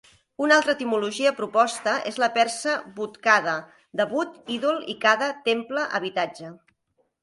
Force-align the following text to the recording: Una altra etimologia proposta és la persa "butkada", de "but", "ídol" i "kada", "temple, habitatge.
Una 0.43 0.55
altra 0.61 0.73
etimologia 0.77 1.33
proposta 1.41 1.93
és 2.13 2.17
la 2.25 2.31
persa 2.39 2.75
"butkada", 2.97 3.55
de 4.01 4.11
"but", 4.17 4.43
"ídol" 4.59 4.85
i 4.97 5.01
"kada", 5.09 5.33
"temple, 5.49 5.89
habitatge. 6.01 6.57